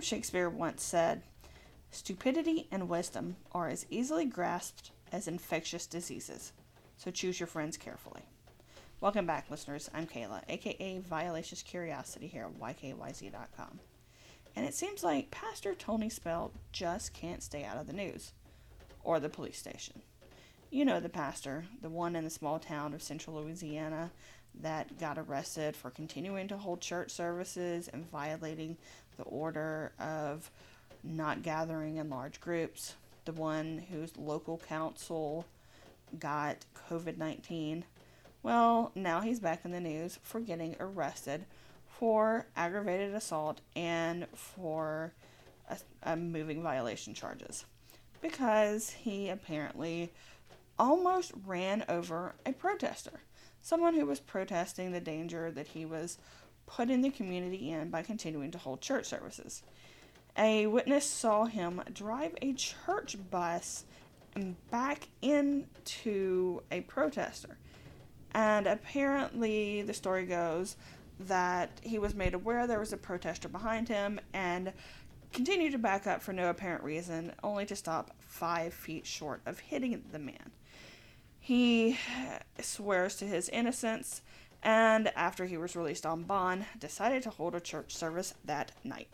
[0.00, 1.20] William Shakespeare once said,
[1.90, 6.54] Stupidity and wisdom are as easily grasped as infectious diseases,
[6.96, 8.22] so choose your friends carefully.
[9.02, 9.90] Welcome back, listeners.
[9.92, 13.78] I'm Kayla, aka Violacious Curiosity here at YKYZ.com.
[14.56, 18.32] And it seems like Pastor Tony Spell just can't stay out of the news
[19.04, 20.00] or the police station.
[20.70, 24.12] You know the pastor, the one in the small town of central Louisiana
[24.60, 28.76] that got arrested for continuing to hold church services and violating
[29.16, 30.50] the order of
[31.02, 35.46] not gathering in large groups, the one whose local council
[36.18, 36.56] got
[36.88, 37.84] COVID 19
[38.42, 41.44] well, now he's back in the news for getting arrested
[41.86, 45.12] for aggravated assault and for
[45.68, 47.66] a, a moving violation charges.
[48.22, 50.10] Because he apparently
[50.78, 53.20] almost ran over a protester,
[53.62, 56.18] someone who was protesting the danger that he was
[56.66, 59.62] putting the community in by continuing to hold church services.
[60.36, 63.84] A witness saw him drive a church bus
[64.70, 67.58] back into a protester
[68.32, 70.76] and apparently, the story goes
[71.20, 74.72] that he was made aware there was a protester behind him and
[75.32, 79.58] continued to back up for no apparent reason, only to stop five feet short of
[79.58, 80.52] hitting the man.
[81.40, 81.98] He
[82.64, 84.22] swears to his innocence
[84.62, 89.10] and, after he was released on bond, decided to hold a church service that night.